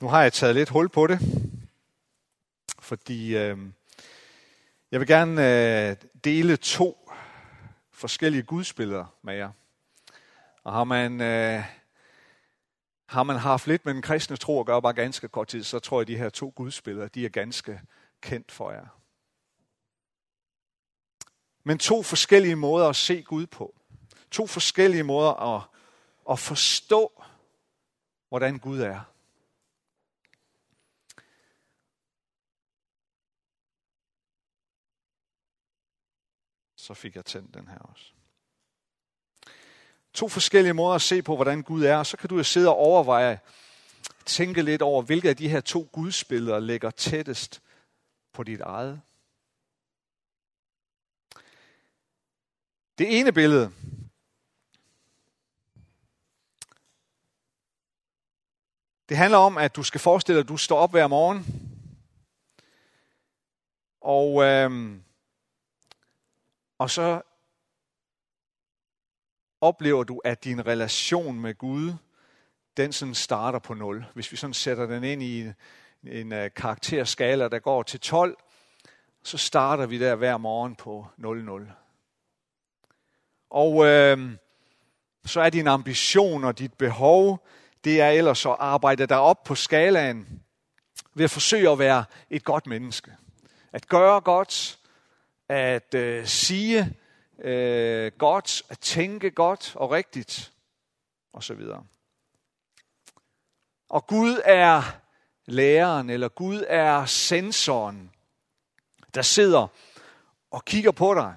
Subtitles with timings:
[0.00, 1.18] Nu har jeg taget lidt hul på det,
[2.78, 3.58] fordi øh,
[4.90, 5.32] jeg vil gerne
[5.90, 7.10] øh, dele to
[7.90, 9.50] forskellige gudsbilleder med jer.
[10.62, 11.64] Og har man, øh,
[13.06, 15.78] har man haft lidt med den kristne tro at gøre bare ganske kort tid, så
[15.78, 17.80] tror jeg, at de her to gudsbilleder, de er ganske
[18.20, 18.86] kendt for jer.
[21.64, 23.74] Men to forskellige måder at se Gud på.
[24.30, 25.62] To forskellige måder at,
[26.30, 27.22] at forstå,
[28.28, 29.00] hvordan Gud er.
[36.86, 38.12] Så fik jeg tændt den her også.
[40.12, 42.02] To forskellige måder at se på, hvordan Gud er.
[42.02, 43.40] Så kan du jo sidde og overveje,
[44.24, 47.62] tænke lidt over, hvilke af de her to gudsbilleder ligger tættest
[48.32, 49.02] på dit eget.
[52.98, 53.72] Det ene billede,
[59.08, 61.46] det handler om, at du skal forestille dig, at du står op hver morgen,
[64.00, 65.05] og, øhm,
[66.78, 67.22] og så
[69.60, 71.92] oplever du, at din relation med Gud,
[72.76, 74.06] den sådan starter på 0.
[74.14, 75.54] Hvis vi sådan sætter den ind i en,
[76.02, 78.36] en øh, karakterskala, der går til 12,
[79.22, 81.72] så starter vi der hver morgen på 0-0.
[83.50, 84.36] Og øh,
[85.24, 87.46] så er din ambition og dit behov,
[87.84, 90.42] det er ellers at arbejde dig op på skalaen
[91.14, 93.12] ved at forsøge at være et godt menneske.
[93.72, 94.78] At gøre godt,
[95.48, 96.96] at øh, sige
[97.38, 100.52] øh, godt, at tænke godt og rigtigt,
[101.32, 101.86] og så videre.
[103.88, 104.82] Og Gud er
[105.46, 108.10] læreren, eller Gud er sensoren,
[109.14, 109.66] der sidder
[110.50, 111.34] og kigger på dig,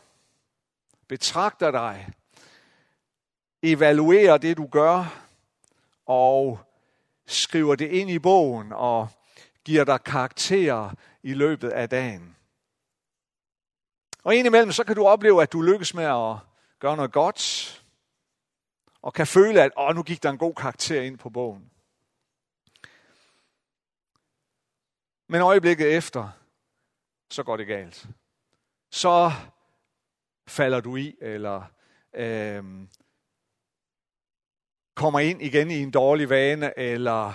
[1.08, 2.10] betragter dig,
[3.64, 5.26] evaluerer det, du gør,
[6.06, 6.60] og
[7.28, 9.08] skriver det ind i bogen og
[9.66, 10.90] giver dig karakterer
[11.24, 12.36] i løbet af dagen.
[14.24, 16.38] Og indimellem så kan du opleve, at du lykkes med at
[16.80, 17.76] gøre noget godt,
[19.02, 21.72] og kan føle, at Åh, nu gik der en god karakter ind på bogen.
[25.28, 26.30] Men øjeblikket efter,
[27.30, 28.08] så går det galt.
[28.92, 29.32] Så
[30.48, 31.64] falder du i, eller
[32.14, 32.64] øh,
[34.96, 37.34] kommer ind igen i en dårlig vane, eller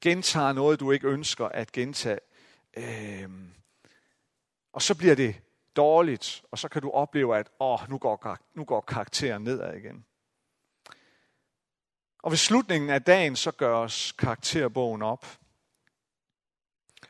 [0.00, 2.20] gentager noget, du ikke ønsker at gentage.
[2.76, 3.30] Øh,
[4.72, 5.40] og så bliver det
[5.76, 10.04] dårligt, og så kan du opleve, at åh, nu, går, nu går karakteren nedad igen.
[12.22, 15.26] Og ved slutningen af dagen, så gøres karakterbogen op.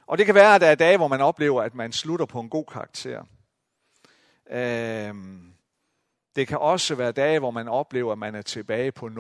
[0.07, 2.41] Og det kan være, at der er dage, hvor man oplever, at man slutter på
[2.41, 3.25] en god karakter.
[4.51, 5.53] Øhm,
[6.37, 9.11] det kan også være dage, hvor man oplever, at man er tilbage på 0-0,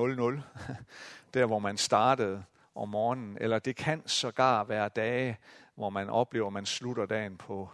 [1.34, 3.39] der hvor man startede om morgenen.
[3.41, 5.39] Eller det kan sågar være dage,
[5.75, 7.71] hvor man oplever, at man slutter dagen på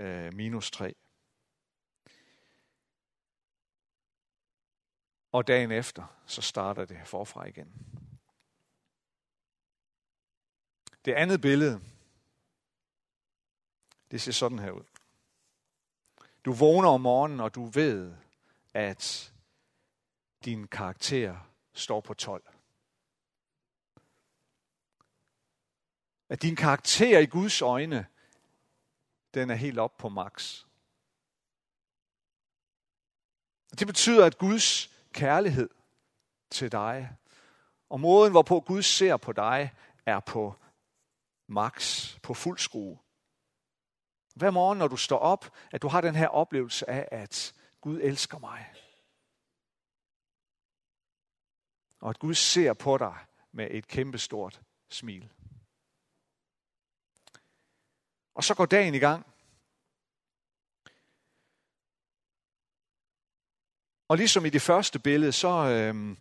[0.00, 0.94] øh, minus 3.
[5.36, 7.72] Og dagen efter, så starter det forfra igen.
[11.04, 11.80] Det andet billede,
[14.10, 14.84] det ser sådan her ud.
[16.44, 18.14] Du vågner om morgenen, og du ved,
[18.74, 19.32] at
[20.44, 22.44] din karakter står på 12.
[26.28, 28.06] At din karakter i Guds øjne,
[29.34, 30.64] den er helt op på max.
[33.78, 35.70] Det betyder, at Guds kærlighed
[36.50, 37.16] til dig,
[37.88, 39.72] og måden, hvorpå Gud ser på dig,
[40.06, 40.54] er på
[41.46, 42.98] max, på fuld skrue.
[44.34, 48.00] Hver morgen, når du står op, at du har den her oplevelse af, at Gud
[48.02, 48.74] elsker mig.
[52.00, 53.16] Og at Gud ser på dig
[53.52, 55.32] med et kæmpestort smil.
[58.34, 59.26] Og så går dagen i gang.
[64.08, 66.16] Og ligesom i det første billede, så, øh,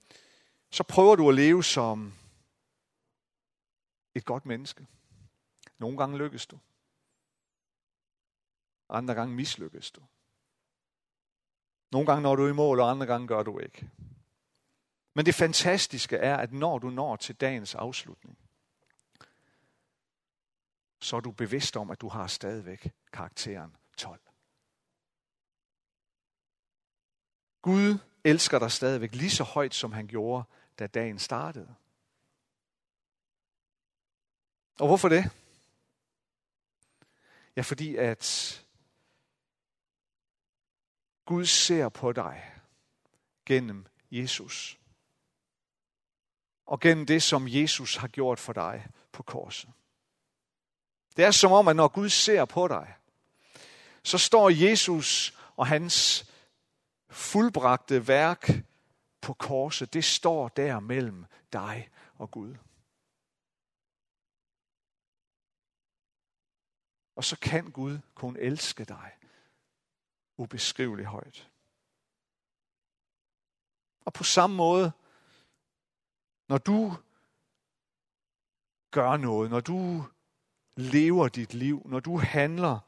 [0.72, 2.14] så prøver du at leve som
[4.16, 4.88] et godt menneske.
[5.78, 6.60] Nogle gange lykkes du.
[8.90, 10.02] Andre gange mislykkes du.
[11.92, 13.90] Nogle gange når du i mål, og andre gange gør du ikke.
[15.14, 18.38] Men det fantastiske er, at når du når til dagens afslutning,
[21.02, 24.25] så er du bevidst om, at du har stadigvæk karakteren 12.
[27.66, 30.44] Gud elsker dig stadigvæk lige så højt, som han gjorde,
[30.80, 31.76] da dagen startede.
[34.80, 35.32] Og hvorfor det?
[37.56, 38.66] Ja, fordi at
[41.26, 42.54] Gud ser på dig
[43.46, 44.80] gennem Jesus.
[46.66, 49.70] og gennem det, som Jesus har gjort for dig på korset.
[51.18, 52.96] Det er som om, at når Gud ser på dig,
[54.04, 56.26] så står Jesus og hans
[57.16, 58.50] fuldbragte værk
[59.22, 62.56] på korset, det står der mellem dig og Gud.
[67.16, 69.12] Og så kan Gud kun elske dig
[70.38, 71.50] ubeskriveligt højt.
[74.06, 74.92] Og på samme måde,
[76.48, 76.96] når du
[78.92, 80.04] gør noget, når du
[80.76, 82.80] lever dit liv, når du handler,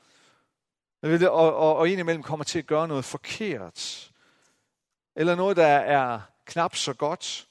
[1.01, 4.11] og, og, og indimellem kommer til at gøre noget forkert,
[5.17, 7.49] eller noget, der er knap så godt,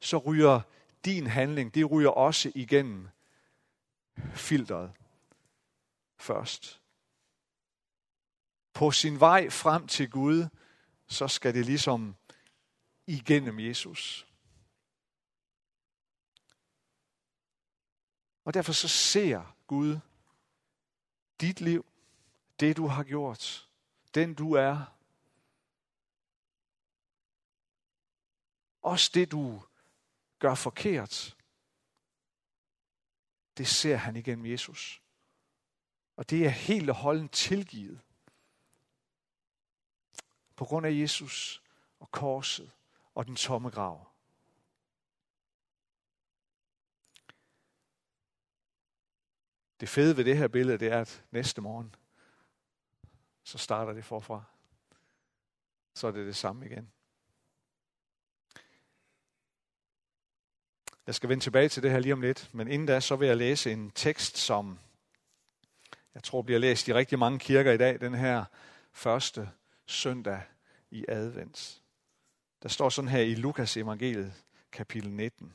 [0.00, 0.60] så ryger
[1.04, 3.08] din handling, det ryger også igennem
[4.34, 4.92] filteret
[6.16, 6.80] først.
[8.72, 10.48] På sin vej frem til Gud,
[11.06, 12.16] så skal det ligesom
[13.06, 14.26] igennem Jesus.
[18.44, 19.98] Og derfor så ser Gud
[21.40, 21.86] dit liv,
[22.60, 23.68] det du har gjort,
[24.14, 24.93] den du er.
[28.84, 29.62] Også det du
[30.38, 31.36] gør forkert,
[33.56, 35.02] det ser han igennem Jesus.
[36.16, 38.00] Og det er helt og holdent tilgivet.
[40.56, 41.62] På grund af Jesus
[42.00, 42.72] og korset
[43.14, 44.08] og den tomme grav.
[49.80, 51.94] Det fede ved det her billede, det er, at næste morgen,
[53.42, 54.44] så starter det forfra.
[55.94, 56.92] Så er det det samme igen.
[61.06, 63.28] Jeg skal vende tilbage til det her lige om lidt, men inden da, så vil
[63.28, 64.78] jeg læse en tekst, som
[66.14, 68.44] jeg tror bliver læst i rigtig mange kirker i dag, den her
[68.92, 69.50] første
[69.86, 70.42] søndag
[70.90, 71.82] i advent.
[72.62, 74.32] Der står sådan her i Lukas evangeliet,
[74.72, 75.54] kapitel 19.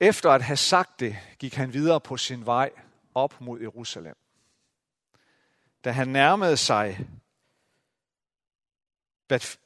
[0.00, 2.70] Efter at have sagt det, gik han videre på sin vej
[3.14, 4.16] op mod Jerusalem.
[5.84, 7.08] Da han nærmede sig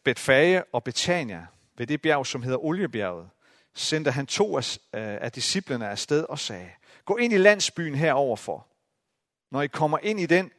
[0.05, 3.31] Betfage og Betania ved det bjerg, som hedder Oliebjerget,
[3.75, 6.71] sendte han to af, øh, af disciplene afsted og sagde,
[7.05, 8.67] gå ind i landsbyen heroverfor.
[9.51, 10.51] Når I kommer ind i den,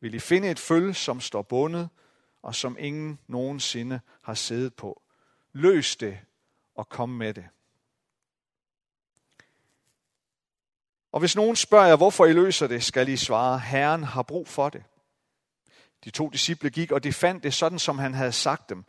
[0.00, 1.88] vil I finde et føl, som står bundet,
[2.42, 5.02] og som ingen nogensinde har siddet på.
[5.52, 6.18] Løs det
[6.74, 7.48] og kom med det.
[11.12, 14.48] Og hvis nogen spørger jer, hvorfor I løser det, skal I svare, Herren har brug
[14.48, 14.84] for det.
[16.04, 18.84] De to disciple gik, og de fandt det sådan, som han havde sagt dem.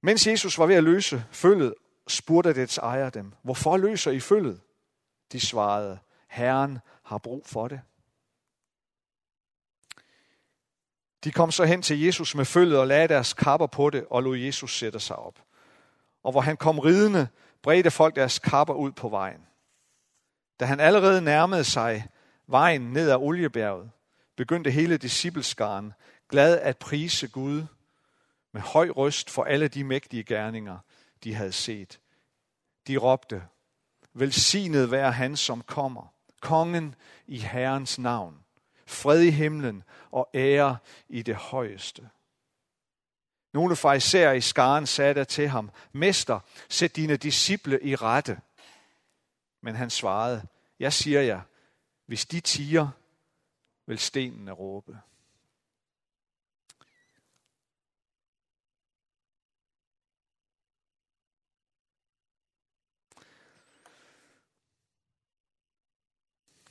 [0.00, 1.74] Mens Jesus var ved at løse følget,
[2.10, 4.60] spurgte dets ejer dem, hvorfor løser I følget?
[5.32, 7.80] De svarede, Herren har brug for det.
[11.24, 14.22] De kom så hen til Jesus med følget og lagde deres kapper på det og
[14.22, 15.42] lod Jesus sætte sig op.
[16.22, 17.28] Og hvor han kom ridende,
[17.62, 19.46] bredte folk deres kapper ud på vejen.
[20.60, 22.08] Da han allerede nærmede sig
[22.46, 23.90] vejen ned ad Oliebjerget,
[24.36, 25.92] begyndte hele discipleskaren
[26.28, 27.66] glad at prise Gud
[28.52, 30.78] med høj røst for alle de mægtige gerninger,
[31.24, 32.00] de havde set.
[32.86, 33.46] De råbte,
[34.12, 36.94] velsignet være han, som kommer, kongen
[37.26, 38.44] i Herrens navn,
[38.86, 40.78] fred i himlen og ære
[41.08, 42.10] i det højeste.
[43.52, 48.40] Nogle især i skaren sagde der til ham, Mester, sæt dine disciple i rette.
[49.62, 50.46] Men han svarede,
[50.78, 51.40] jeg siger jer,
[52.06, 52.88] hvis de tiger,
[53.86, 54.98] vil stenene råbe.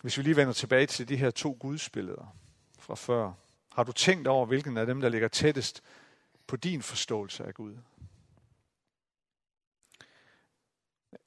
[0.07, 2.35] Hvis vi lige vender tilbage til de her to gudsbilleder
[2.79, 3.33] fra før,
[3.71, 5.83] har du tænkt over, hvilken af dem, der ligger tættest
[6.47, 7.77] på din forståelse af Gud?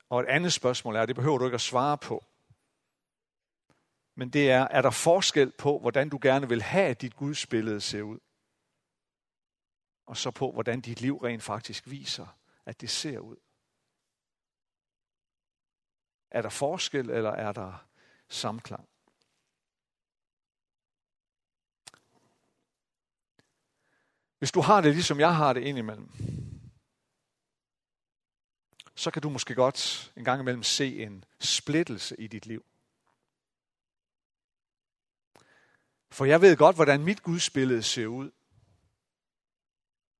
[0.09, 2.25] Og et andet spørgsmål er, det behøver du ikke at svare på,
[4.15, 7.81] men det er, er der forskel på, hvordan du gerne vil have, at dit gudsbillede
[7.81, 8.19] ser ud?
[10.07, 12.27] Og så på, hvordan dit liv rent faktisk viser,
[12.67, 13.37] at det ser ud.
[16.31, 17.90] Er der forskel, eller er der
[18.31, 18.89] samklang?
[24.39, 26.11] Hvis du har det, ligesom jeg har det indimellem,
[28.95, 32.65] så kan du måske godt en gang imellem se en splittelse i dit liv.
[36.11, 38.31] For jeg ved godt, hvordan mit gudsbillede ser ud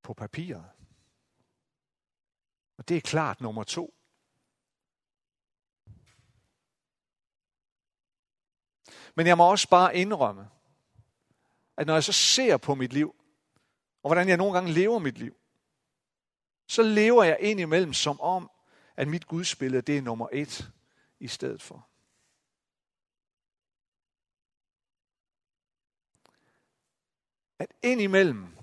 [0.01, 0.71] på papiret.
[2.77, 4.00] Og det er klart nummer to.
[9.15, 10.49] Men jeg må også bare indrømme,
[11.77, 13.15] at når jeg så ser på mit liv,
[14.03, 15.35] og hvordan jeg nogle gange lever mit liv,
[16.67, 18.51] så lever jeg ind imellem som om,
[18.95, 20.71] at mit gudsbillede det er nummer et
[21.19, 21.87] i stedet for.
[27.59, 28.57] At indimellem,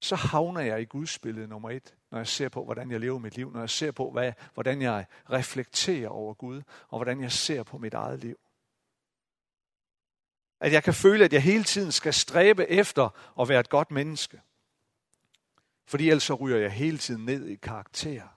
[0.00, 3.36] så havner jeg i gudsbillede nummer et, når jeg ser på, hvordan jeg lever mit
[3.36, 7.62] liv, når jeg ser på, hvad, hvordan jeg reflekterer over Gud, og hvordan jeg ser
[7.62, 8.38] på mit eget liv.
[10.60, 13.90] At jeg kan føle, at jeg hele tiden skal stræbe efter at være et godt
[13.90, 14.40] menneske.
[15.86, 18.28] Fordi ellers så ryger jeg hele tiden ned i karakter.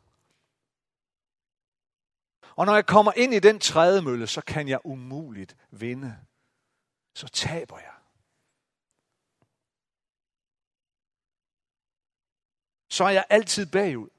[2.56, 6.18] Og når jeg kommer ind i den trædemølle, så kan jeg umuligt vinde.
[7.14, 7.97] Så taber jeg.
[12.98, 14.10] Så er jeg altid bagud.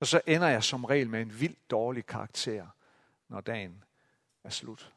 [0.00, 2.68] Og så ender jeg som regel med en vildt dårlig karakter,
[3.28, 3.84] når dagen
[4.44, 4.92] er slut.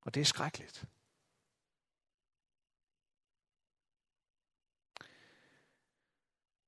[0.00, 0.84] Og det er skrækkeligt.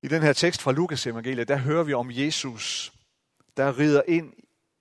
[0.02, 2.92] I den her tekst fra Lukas evangeliet, der hører vi om Jesus,
[3.56, 4.34] der rider ind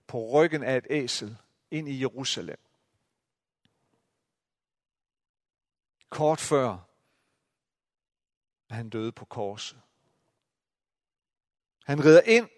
[0.08, 1.38] på ryggen af et æsel
[1.72, 2.60] ind i Jerusalem.
[6.10, 6.89] Kort før
[8.76, 9.82] han døde på korset.
[11.86, 12.50] Han rider ind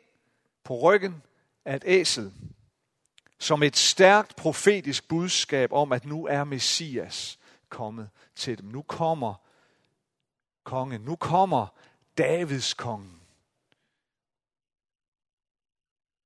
[0.63, 1.24] på ryggen
[1.65, 2.34] af et æsel,
[3.39, 7.39] som et stærkt profetisk budskab om, at nu er Messias
[7.70, 8.65] kommet til dem.
[8.65, 9.34] Nu kommer
[10.63, 11.01] kongen.
[11.01, 11.68] Nu kommer
[12.18, 13.22] Davids kongen.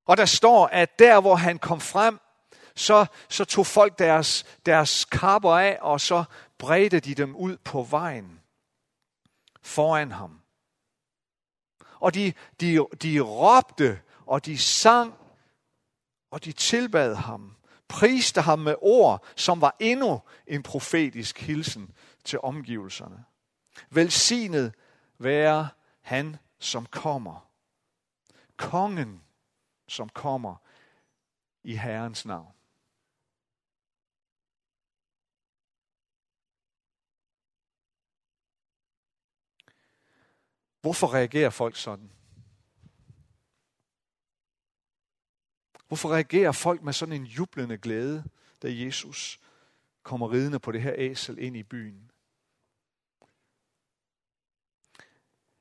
[0.05, 2.19] Og der står, at der hvor han kom frem,
[2.75, 6.23] så, så tog folk deres, deres kapper af, og så
[6.57, 8.41] bredte de dem ud på vejen
[9.65, 10.41] foran ham.
[11.99, 15.13] Og de, de, de råbte, og de sang,
[16.31, 17.55] og de tilbad ham.
[17.87, 23.25] Priste ham med ord, som var endnu en profetisk hilsen til omgivelserne.
[23.89, 24.73] Velsignet
[25.17, 25.69] være
[26.01, 27.49] han, som kommer.
[28.57, 29.21] Kongen,
[29.87, 30.55] som kommer
[31.63, 32.53] i Herrens navn.
[40.85, 42.11] Hvorfor reagerer folk sådan?
[45.87, 48.23] Hvorfor reagerer folk med sådan en jublende glæde,
[48.61, 49.39] da Jesus
[50.03, 52.11] kommer ridende på det her æsel ind i byen?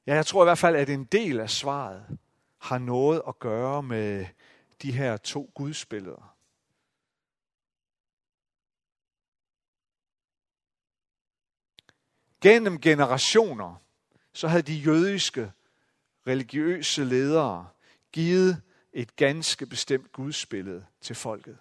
[0.06, 2.18] Ja, jeg tror i hvert fald, at en del af svaret
[2.58, 4.26] har noget at gøre med
[4.82, 6.36] de her to gudsbilleder.
[12.40, 13.83] Gennem generationer,
[14.34, 15.52] så havde de jødiske
[16.26, 17.68] religiøse ledere
[18.12, 18.62] givet
[18.92, 21.58] et ganske bestemt gudsbillede til folket.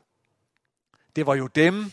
[1.15, 1.91] Det var jo dem,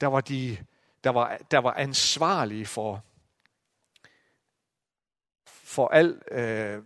[0.00, 0.58] der var, de,
[1.04, 3.04] der var, der var ansvarlige for
[5.72, 6.82] for al øh,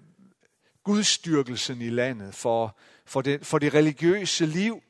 [0.85, 4.83] gudstyrkelsen i landet, for, for, det, for det religiøse liv.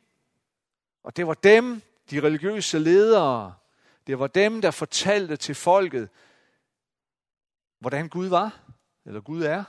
[1.03, 3.55] Og det var dem, de religiøse ledere,
[4.07, 6.09] det var dem, der fortalte til folket,
[7.79, 8.61] hvordan Gud var,
[9.05, 9.65] eller Gud er.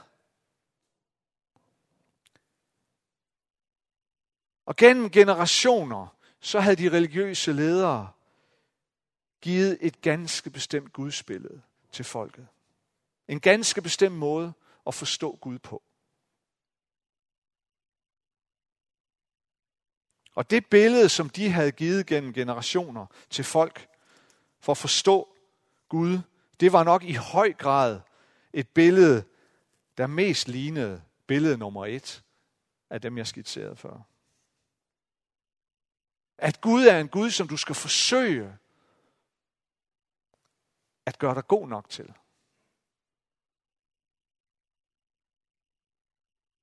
[4.66, 8.12] Og gennem generationer, så havde de religiøse ledere
[9.40, 11.62] givet et ganske bestemt gudsbillede
[11.92, 12.48] til folket.
[13.28, 14.52] En ganske bestemt måde
[14.86, 15.82] at forstå Gud på.
[20.34, 23.88] Og det billede, som de havde givet gennem generationer til folk
[24.60, 25.36] for at forstå
[25.88, 26.18] Gud,
[26.60, 28.00] det var nok i høj grad
[28.52, 29.24] et billede,
[29.98, 32.24] der mest lignede billede nummer et
[32.90, 34.00] af dem, jeg skitserede før.
[36.38, 38.58] At Gud er en Gud, som du skal forsøge
[41.06, 42.14] at gøre dig god nok til.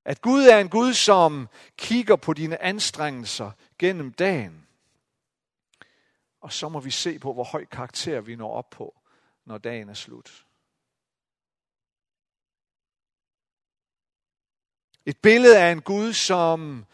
[0.06, 4.68] At Gud er en Gud, som kigger på dine anstrengelser gennem dagen.
[6.42, 8.96] Og så må vi se på, hvor høj karakter vi når op på,
[9.46, 10.46] når dagen er slut.
[15.06, 16.86] Et billede af en Gud, som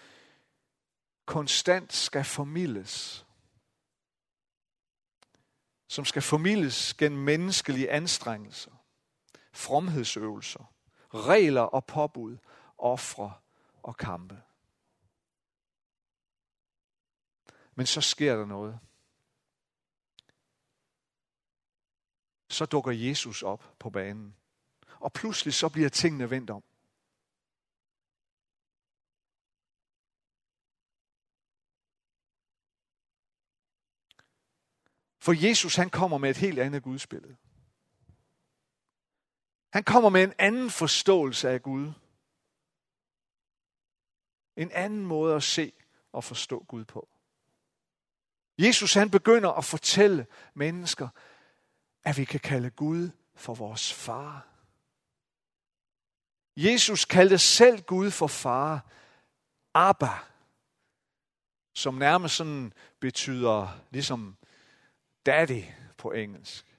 [1.26, 3.26] konstant skal formidles.
[5.88, 8.72] Som skal formidles gennem menneskelige anstrengelser,
[9.54, 10.74] fromhedsøvelser,
[11.14, 12.38] regler og påbud
[12.78, 13.34] ofre
[13.84, 14.42] og kampe.
[17.76, 18.80] Men så sker der noget.
[22.52, 24.36] Så dukker Jesus op på banen.
[25.00, 26.64] Og pludselig så bliver tingene vendt om.
[35.20, 37.38] For Jesus han kommer med et helt andet gudsbillede.
[39.74, 41.94] Han kommer med en anden forståelse af Gud.
[44.56, 45.74] En anden måde at se
[46.12, 47.10] og forstå Gud på.
[48.58, 51.10] Jesus han begynder at fortælle mennesker,
[52.04, 54.48] at vi kan kalde Gud for vores far.
[56.58, 58.86] Jesus kaldte selv Gud for far,
[59.74, 60.20] Abba,
[61.74, 64.38] som nærmest sådan betyder ligesom
[65.26, 65.64] daddy
[65.98, 66.78] på engelsk.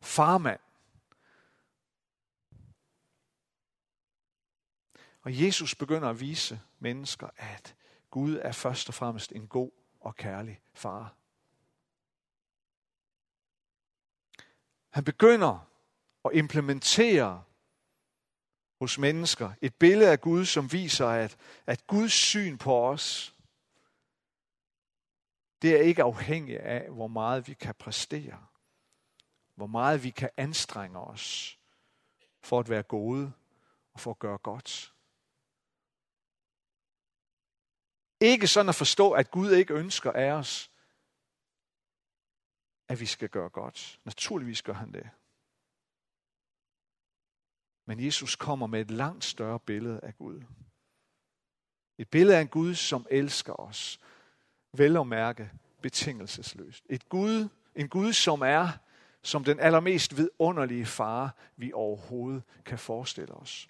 [0.00, 0.60] Farmand.
[5.22, 7.74] Og Jesus begynder at vise mennesker, at
[8.10, 11.14] Gud er først og fremmest en god og kærlig far.
[14.92, 15.68] Han begynder
[16.24, 17.44] at implementere
[18.80, 23.34] hos mennesker et billede af Gud, som viser, at, at Guds syn på os,
[25.62, 28.46] det er ikke afhængigt af, hvor meget vi kan præstere,
[29.54, 31.58] hvor meget vi kan anstrenge os
[32.42, 33.32] for at være gode
[33.92, 34.94] og for at gøre godt.
[38.20, 40.71] Ikke sådan at forstå, at Gud ikke ønsker af os,
[42.92, 44.00] at vi skal gøre godt.
[44.04, 45.10] Naturligvis gør han det.
[47.86, 50.42] Men Jesus kommer med et langt større billede af Gud.
[51.98, 54.00] Et billede af en Gud, som elsker os.
[54.72, 55.50] Vel at mærke
[55.82, 56.84] betingelsesløst.
[56.90, 58.68] Et Gud, en Gud, som er
[59.22, 63.68] som den allermest vidunderlige far, vi overhovedet kan forestille os.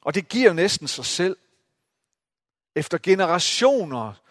[0.00, 1.36] Og det giver næsten sig selv.
[2.74, 4.23] Efter generationer,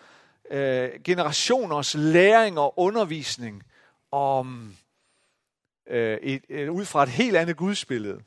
[0.53, 3.63] øh, generationers læring og undervisning
[4.11, 4.75] om
[5.87, 8.23] øh, et, et, ud fra et helt andet gudsbillede,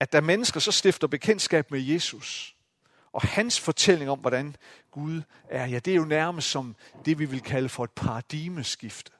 [0.00, 2.56] at da mennesker så stifter bekendtskab med Jesus,
[3.12, 4.56] og hans fortælling om, hvordan
[4.90, 9.12] Gud er, ja, det er jo nærmest som det, vi vil kalde for et paradigmeskifte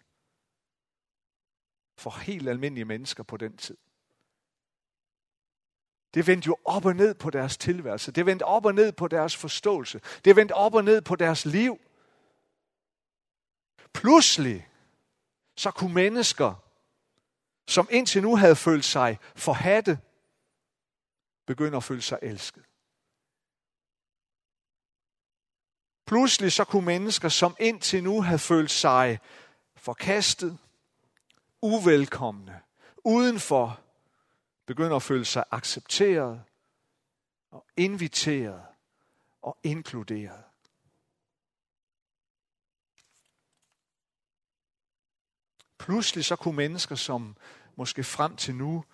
[1.96, 3.76] for helt almindelige mennesker på den tid.
[6.14, 8.12] Det vendte jo op og ned på deres tilværelse.
[8.12, 10.00] Det vendte op og ned på deres forståelse.
[10.24, 11.80] Det vendte op og ned på deres liv.
[13.92, 14.68] Pludselig
[15.56, 16.54] så kunne mennesker,
[17.68, 19.98] som indtil nu havde følt sig forhatte,
[21.46, 22.64] begynde at føle sig elsket.
[26.06, 29.18] Pludselig så kunne mennesker, som indtil nu havde følt sig
[29.76, 30.58] forkastet,
[31.62, 32.60] uvelkomne,
[33.04, 33.80] udenfor,
[34.66, 36.42] begynder at føle sig accepteret
[37.50, 38.66] og inviteret
[39.42, 40.44] og inkluderet.
[45.78, 47.36] Pludselig så kunne mennesker, som
[47.76, 48.84] måske frem til nu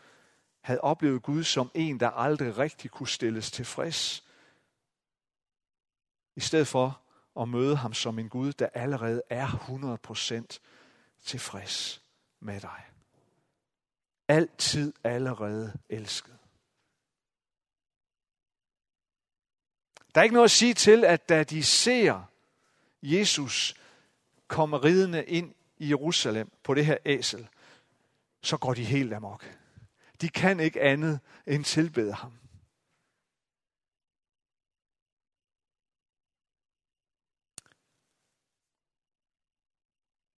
[0.61, 4.27] havde oplevet Gud som en, der aldrig rigtig kunne stilles tilfreds,
[6.37, 7.01] i stedet for
[7.41, 10.59] at møde ham som en Gud, der allerede er 100%
[11.25, 12.03] tilfreds
[12.41, 12.89] med dig.
[14.31, 16.38] Altid allerede elsket.
[20.14, 22.23] Der er ikke noget at sige til, at da de ser
[23.03, 23.75] Jesus
[24.49, 27.49] komme ridende ind i Jerusalem på det her æsel,
[28.43, 29.59] så går de helt amok.
[30.21, 32.33] De kan ikke andet end tilbede ham.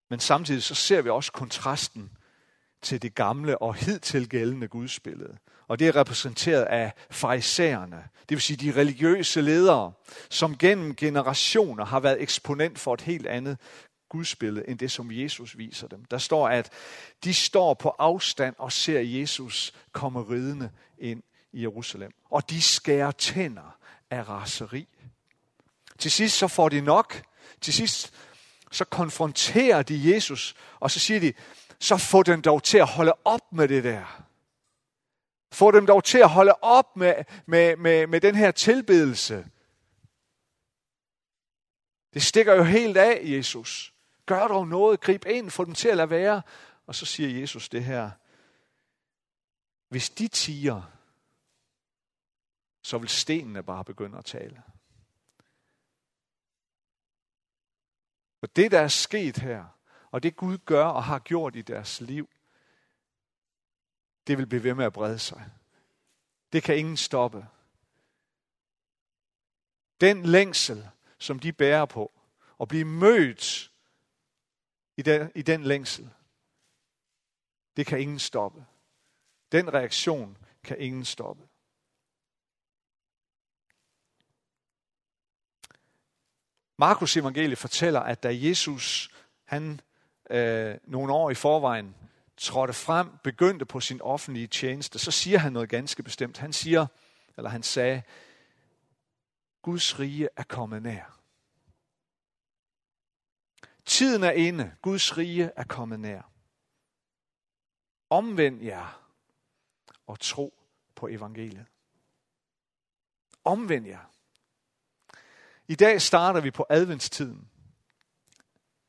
[0.09, 2.17] Men samtidig så ser vi også kontrasten
[2.83, 5.37] til det gamle og hidtil gældende gudsbillede.
[5.69, 9.93] Og det er repræsenteret af farisæerne, det vil sige de religiøse ledere,
[10.31, 13.59] som gennem generationer har været eksponent for et helt andet
[14.09, 16.05] gudsbillede, end det, som Jesus viser dem.
[16.05, 16.71] Der står, at
[17.25, 22.11] de står på afstand og ser Jesus komme ridende ind i Jerusalem.
[22.31, 23.77] Og de skærer tænder
[24.11, 24.89] af raseri.
[25.99, 27.23] Til sidst så får de nok.
[27.61, 28.13] Til sidst
[28.71, 31.33] så konfronterer de Jesus, og så siger de,
[31.83, 34.25] så få dem dog til at holde op med det der.
[35.53, 37.15] Få dem dog til at holde op med,
[37.47, 39.51] med, med, med den her tilbedelse.
[42.15, 43.95] Det stikker jo helt af, Jesus.
[44.27, 46.43] Gør dog noget, grib ind, få dem til at lade være.
[46.87, 48.11] Og så siger Jesus det her.
[49.89, 50.83] Hvis de tiger,
[52.83, 54.63] så vil stenene bare begynde at tale.
[58.43, 59.65] Og det, der er sket her,
[60.13, 62.29] og det Gud gør og har gjort i deres liv,
[64.27, 65.51] det vil blive ved med at brede sig.
[66.53, 67.47] Det kan ingen stoppe.
[70.01, 72.13] Den længsel, som de bærer på,
[72.59, 73.73] og blive mødt
[74.97, 76.11] i den, i den længsel,
[77.77, 78.67] det kan ingen stoppe.
[79.53, 81.49] Den reaktion kan ingen stoppe.
[86.79, 89.11] Markus evangelie fortæller, at da Jesus,
[89.45, 89.81] han
[90.31, 91.95] øh, nogle år i forvejen,
[92.37, 96.39] trådte frem, begyndte på sin offentlige tjeneste, så siger han noget ganske bestemt.
[96.39, 96.87] Han siger,
[97.37, 98.03] eller han sagde,
[99.63, 101.19] Guds rige er kommet nær.
[103.85, 104.75] Tiden er inde.
[104.83, 106.31] Guds rige er kommet nær.
[108.11, 109.09] Omvend jer
[110.07, 110.63] og tro
[110.95, 111.67] på evangeliet.
[113.45, 114.13] Omvend jer.
[115.69, 117.52] I dag starter vi på adventstiden.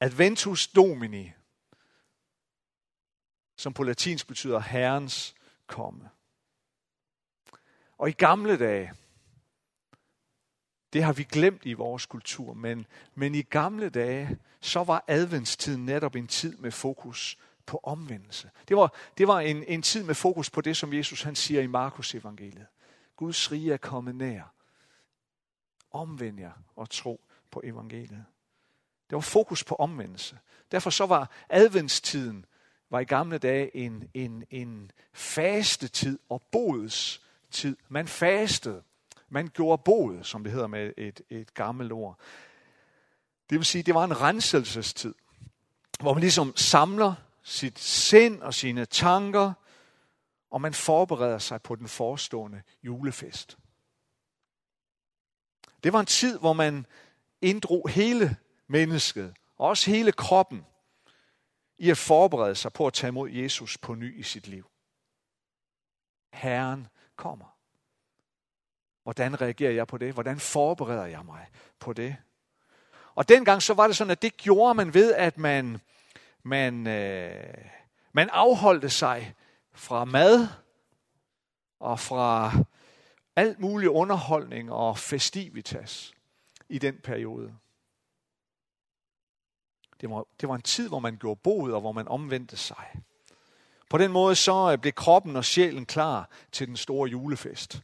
[0.03, 1.31] Adventus Domini,
[3.55, 5.35] som på latinsk betyder Herrens
[5.67, 6.09] komme.
[7.97, 8.93] Og i gamle dage,
[10.93, 12.85] det har vi glemt i vores kultur, men,
[13.15, 18.51] men i gamle dage, så var adventstiden netop en tid med fokus på omvendelse.
[18.67, 21.61] Det var, det var en, en tid med fokus på det, som Jesus han siger
[21.61, 22.67] i Markus evangeliet.
[23.15, 24.53] Guds rige er kommet nær.
[25.91, 28.25] Omvend jer og tro på evangeliet.
[29.09, 30.37] Der var fokus på omvendelse.
[30.71, 32.45] Derfor så var adventstiden
[32.89, 37.23] var i gamle dage en, en, en faste tid og bodstid.
[37.51, 37.77] tid.
[37.89, 38.83] Man fastede.
[39.29, 42.19] Man gjorde bod, som det hedder med et, et gammelt ord.
[43.49, 45.15] Det vil sige, det var en renselsestid,
[45.99, 49.53] hvor man ligesom samler sit sind og sine tanker,
[50.51, 53.57] og man forbereder sig på den forestående julefest.
[55.83, 56.85] Det var en tid, hvor man
[57.41, 60.65] inddrog hele mennesket, og også hele kroppen,
[61.77, 64.69] i at forberede sig på at tage imod Jesus på ny i sit liv.
[66.33, 67.45] Herren kommer.
[69.03, 70.13] Hvordan reagerer jeg på det?
[70.13, 71.47] Hvordan forbereder jeg mig
[71.79, 72.15] på det?
[73.15, 75.81] Og dengang så var det sådan, at det gjorde man ved, at man,
[76.43, 77.57] man, øh,
[78.11, 79.35] man afholdte sig
[79.73, 80.47] fra mad
[81.79, 82.51] og fra
[83.35, 86.13] alt mulig underholdning og festivitas
[86.69, 87.55] i den periode.
[90.03, 92.85] Det var, det var en tid, hvor man gjorde bod og hvor man omvendte sig.
[93.89, 97.83] På den måde så øh, blev kroppen og sjælen klar til den store julefest.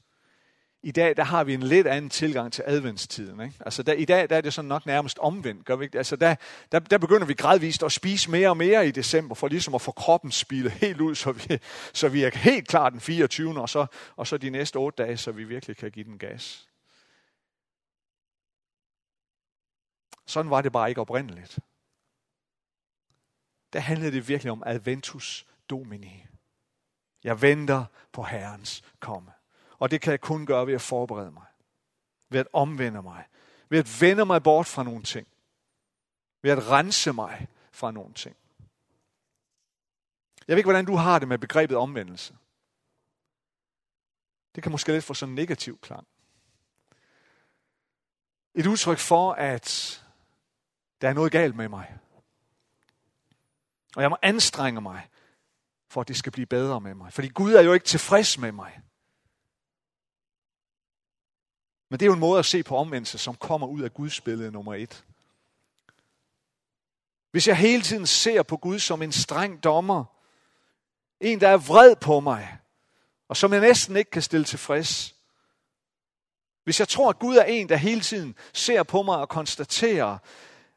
[0.83, 3.41] I dag der har vi en lidt anden tilgang til adventstiden.
[3.41, 3.55] Ikke?
[3.59, 5.65] Altså der, I dag der er det sådan nok nærmest omvendt.
[5.65, 5.97] Gør vi ikke?
[5.97, 6.35] Altså der,
[6.71, 9.81] der, der begynder vi gradvist at spise mere og mere i december, for ligesom at
[9.81, 11.59] få kroppen spillet helt ud, så vi,
[11.93, 13.61] så vi er helt klar den 24.
[13.61, 16.67] Og så, og så de næste otte dage, så vi virkelig kan give den gas.
[20.25, 21.59] Sådan var det bare ikke oprindeligt.
[23.73, 26.25] Der handlede det virkelig om adventus domini.
[27.23, 29.31] Jeg venter på Herrens komme.
[29.79, 31.45] Og det kan jeg kun gøre ved at forberede mig.
[32.29, 33.27] Ved at omvende mig.
[33.69, 35.27] Ved at vende mig bort fra nogle ting.
[36.41, 38.35] Ved at rense mig fra nogle ting.
[40.47, 42.37] Jeg ved ikke, hvordan du har det med begrebet omvendelse.
[44.55, 46.07] Det kan måske lidt få sådan en negativ klang.
[48.55, 49.99] Et udtryk for, at
[51.01, 51.97] der er noget galt med mig.
[53.95, 55.09] Og jeg må anstrenge mig,
[55.89, 57.13] for at det skal blive bedre med mig.
[57.13, 58.81] Fordi Gud er jo ikke tilfreds med mig.
[61.89, 64.21] Men det er jo en måde at se på omvendelse, som kommer ud af Guds
[64.21, 65.05] billede nummer et.
[67.31, 70.05] Hvis jeg hele tiden ser på Gud som en streng dommer,
[71.19, 72.57] en, der er vred på mig,
[73.27, 75.15] og som jeg næsten ikke kan stille tilfreds.
[76.63, 80.17] Hvis jeg tror, at Gud er en, der hele tiden ser på mig og konstaterer,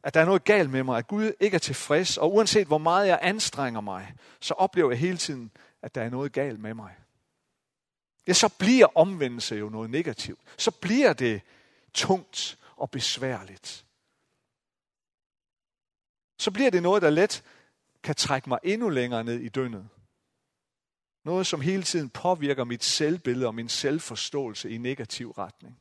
[0.05, 2.79] at der er noget galt med mig, at Gud ikke er tilfreds, og uanset hvor
[2.79, 5.51] meget jeg anstrenger mig, så oplever jeg hele tiden,
[5.83, 6.97] at der er noget galt med mig
[8.27, 10.41] ja, så bliver omvendelse jo noget negativt.
[10.59, 11.43] Så bliver det
[11.95, 13.87] tungt og besværligt.
[16.39, 17.43] Så bliver det noget, der let
[18.03, 19.89] kan trække mig endnu længere ned i døgnet.
[21.25, 25.79] Noget, som hele tiden påvirker mit selvbillede og min selvforståelse i negativ retning.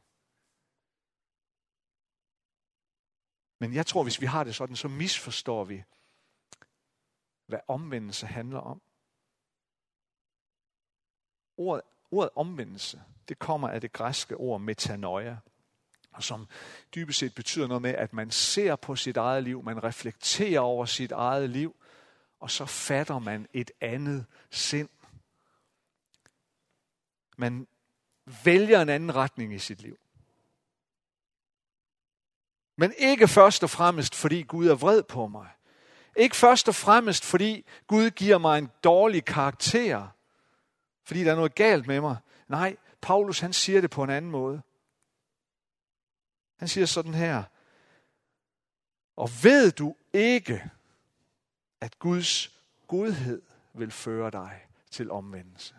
[3.61, 5.83] Men jeg tror, hvis vi har det sådan, så misforstår vi,
[7.45, 8.81] hvad omvendelse handler om.
[11.57, 15.37] Ordet Ordet omvendelse, det kommer af det græske ord metanoia,
[16.19, 16.47] som
[16.95, 20.85] dybest set betyder noget med, at man ser på sit eget liv, man reflekterer over
[20.85, 21.75] sit eget liv,
[22.39, 24.89] og så fatter man et andet sind.
[27.37, 27.67] Man
[28.43, 29.97] vælger en anden retning i sit liv.
[32.75, 35.47] Men ikke først og fremmest, fordi Gud er vred på mig.
[36.15, 40.07] Ikke først og fremmest, fordi Gud giver mig en dårlig karakter
[41.11, 42.17] fordi der er noget galt med mig.
[42.47, 44.61] Nej, Paulus han siger det på en anden måde.
[46.55, 47.43] Han siger sådan her,
[49.15, 50.69] og ved du ikke,
[51.81, 53.41] at Guds godhed
[53.73, 55.75] vil føre dig til omvendelse?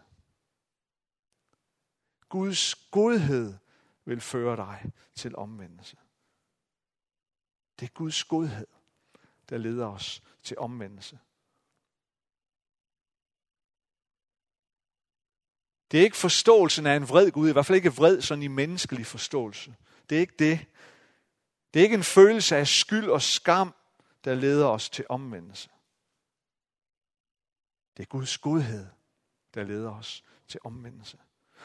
[2.29, 3.55] Guds godhed
[4.05, 5.97] vil føre dig til omvendelse.
[7.83, 8.67] Det er Guds godhed,
[9.49, 11.19] der leder os til omvendelse.
[15.91, 18.49] Det er ikke forståelsen af en vred Gud, i hvert fald ikke vred sådan i
[18.49, 19.75] menneskelig forståelse.
[20.11, 20.67] Det er ikke det.
[21.75, 23.75] Det er ikke en følelse af skyld og skam,
[24.25, 25.71] der leder os til omvendelse.
[27.97, 28.87] Det er Guds godhed,
[29.55, 31.19] der leder os til omvendelse.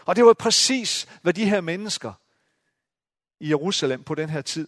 [0.05, 2.13] Og det var præcis, hvad de her mennesker
[3.39, 4.67] i Jerusalem på den her tid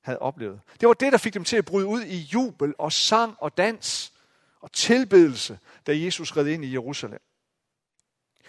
[0.00, 0.60] havde oplevet.
[0.80, 3.56] Det var det, der fik dem til at bryde ud i jubel og sang og
[3.56, 4.12] dans
[4.60, 7.20] og tilbedelse, da Jesus red ind i Jerusalem.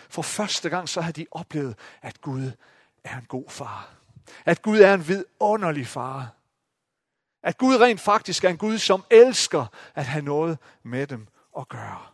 [0.09, 2.51] For første gang så havde de oplevet, at Gud
[3.03, 3.95] er en god far.
[4.45, 6.35] At Gud er en vidunderlig far.
[7.43, 11.69] At Gud rent faktisk er en Gud, som elsker at have noget med dem at
[11.69, 12.05] gøre.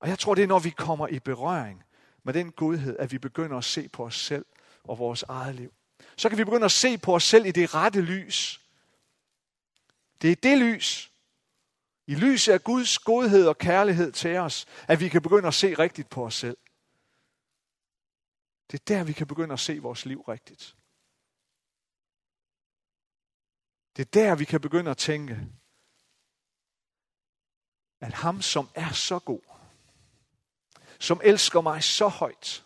[0.00, 1.84] Og jeg tror, det er, når vi kommer i berøring
[2.22, 4.46] med den godhed, at vi begynder at se på os selv
[4.84, 5.72] og vores eget liv.
[6.20, 8.60] Så kan vi begynde at se på os selv i det rette lys.
[10.22, 11.12] Det er det lys,
[12.06, 15.74] i lyset af Guds godhed og kærlighed til os, at vi kan begynde at se
[15.74, 16.56] rigtigt på os selv.
[18.70, 20.76] Det er der, vi kan begynde at se vores liv rigtigt.
[23.96, 25.48] Det er der, vi kan begynde at tænke,
[28.00, 29.42] at ham, som er så god,
[30.98, 32.64] som elsker mig så højt,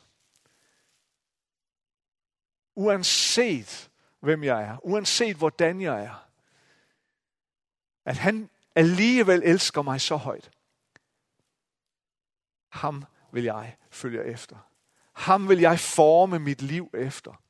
[2.74, 6.28] uanset hvem jeg er, uanset hvordan jeg er,
[8.04, 10.50] at han alligevel elsker mig så højt.
[12.68, 14.56] Ham vil jeg følge efter.
[15.12, 17.42] Ham vil jeg forme mit liv efter.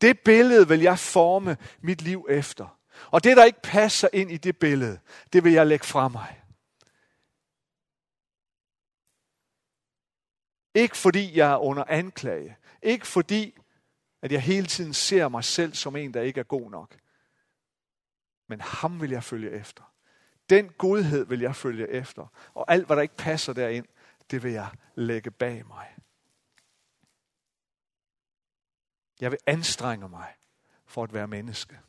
[0.00, 2.78] Det billede vil jeg forme mit liv efter.
[3.10, 5.00] Og det, der ikke passer ind i det billede,
[5.32, 6.42] det vil jeg lægge fra mig.
[10.74, 12.56] Ikke fordi jeg er under anklage.
[12.82, 13.59] Ikke fordi,
[14.22, 16.98] at jeg hele tiden ser mig selv som en, der ikke er god nok.
[18.48, 19.94] Men ham vil jeg følge efter.
[20.50, 22.50] Den godhed vil jeg følge efter.
[22.54, 23.86] Og alt, hvad der ikke passer derind,
[24.30, 25.96] det vil jeg lægge bag mig.
[29.20, 30.36] Jeg vil anstrenge mig
[30.84, 31.80] for at være menneske.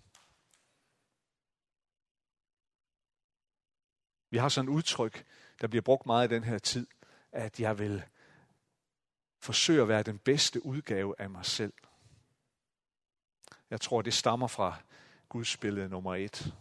[4.30, 5.26] Vi har sådan et udtryk,
[5.62, 6.88] der bliver brugt meget i den her tid,
[7.32, 8.04] at jeg vil
[9.40, 11.74] forsøge at være den bedste udgave af mig selv.
[13.72, 14.82] Jeg tror, det stammer fra
[15.30, 16.54] Guds billede nummer et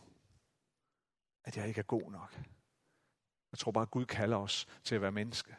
[1.44, 2.40] at jeg ikke er god nok.
[3.53, 5.57] Jeg tror bare, at Gud kalder os til at være menneske.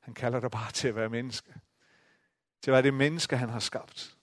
[0.00, 1.54] Han kalder dig bare til at være menneske.
[2.60, 4.18] Til at være det menneske, han har skabt.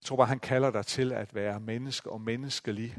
[0.00, 2.96] Jeg tror bare, han kalder dig til at være menneske og menneskelig.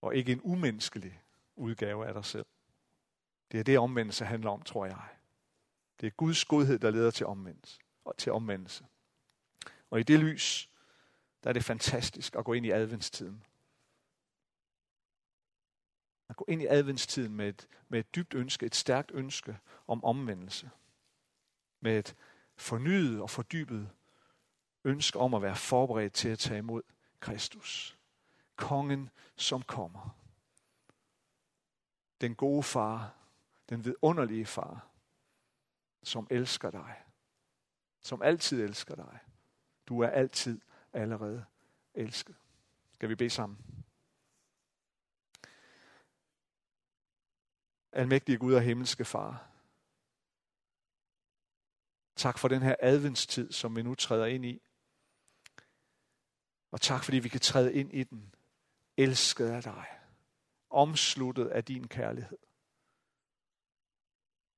[0.00, 1.22] Og ikke en umenneskelig
[1.56, 2.46] udgave af dig selv.
[3.52, 5.08] Det er det, omvendelse handler om, tror jeg.
[6.00, 8.86] Det er Guds godhed, der leder til omvendelse og til omvendelse.
[9.90, 10.70] Og i det lys,
[11.42, 13.44] der er det fantastisk at gå ind i adventstiden.
[16.28, 20.04] At gå ind i adventstiden med et, med et dybt ønske, et stærkt ønske om
[20.04, 20.70] omvendelse.
[21.80, 22.16] Med et
[22.56, 23.90] fornyet og fordybet
[24.84, 26.82] ønske om at være forberedt til at tage imod
[27.20, 27.98] Kristus.
[28.56, 30.16] Kongen, som kommer.
[32.20, 33.14] Den gode far,
[33.74, 34.88] den vidunderlige far,
[36.02, 37.04] som elsker dig
[38.04, 39.18] som altid elsker dig.
[39.86, 40.60] Du er altid
[40.92, 41.44] allerede
[41.94, 42.36] elsket.
[42.92, 43.84] Skal vi bede sammen?
[47.92, 49.50] Almægtige Gud og himmelske Far.
[52.16, 54.62] Tak for den her adventstid, som vi nu træder ind i.
[56.70, 58.34] Og tak fordi vi kan træde ind i den,
[58.96, 59.86] elsket af dig,
[60.70, 62.38] omsluttet af din kærlighed.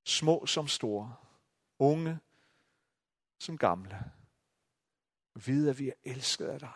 [0.06, 1.16] Små som store,
[1.78, 2.18] unge
[3.38, 4.12] som gamle.
[5.34, 6.74] Vide, at vi er elsket af dig.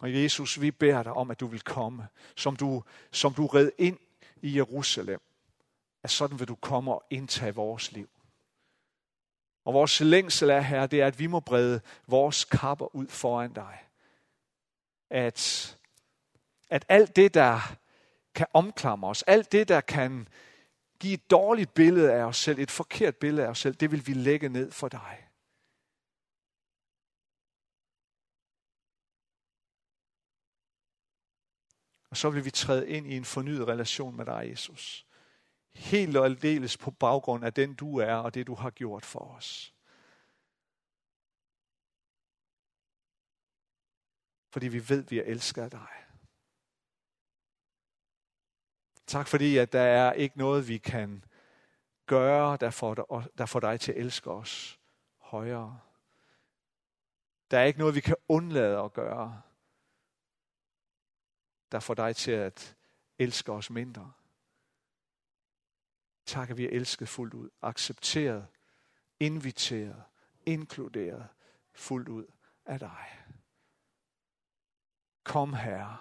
[0.00, 3.70] Og Jesus, vi beder dig om, at du vil komme, som du, som du red
[3.78, 3.98] ind
[4.42, 5.20] i Jerusalem.
[6.02, 8.08] At sådan vil du komme og indtage vores liv.
[9.64, 13.52] Og vores længsel er, her, det er, at vi må brede vores kapper ud foran
[13.52, 13.84] dig.
[15.10, 15.78] At,
[16.70, 17.76] at alt det, der
[18.34, 20.28] kan omklamre os, alt det, der kan
[21.00, 24.06] give et dårligt billede af os selv, et forkert billede af os selv, det vil
[24.06, 25.28] vi lægge ned for dig.
[32.10, 35.06] Og så vil vi træde ind i en fornyet relation med dig, Jesus.
[35.74, 39.20] Helt og aldeles på baggrund af den du er og det du har gjort for
[39.20, 39.74] os.
[44.50, 46.03] Fordi vi ved, at vi er elsket af dig.
[49.06, 51.24] Tak fordi, at der er ikke noget, vi kan
[52.06, 52.94] gøre, der får,
[53.38, 54.80] der får dig til at elske os
[55.18, 55.80] højere.
[57.50, 59.42] Der er ikke noget, vi kan undlade at gøre,
[61.72, 62.76] der får dig til at
[63.18, 64.12] elske os mindre.
[66.26, 68.46] Tak, at vi er elsket fuldt ud, accepteret,
[69.20, 70.02] inviteret,
[70.46, 71.28] inkluderet
[71.72, 72.26] fuldt ud
[72.66, 73.24] af dig.
[75.24, 75.98] Kom herre,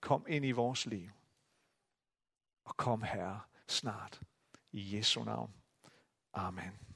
[0.00, 1.10] kom ind i vores liv.
[2.64, 4.20] Og kom herre snart.
[4.72, 5.54] I Jesu navn.
[6.32, 6.91] Amen.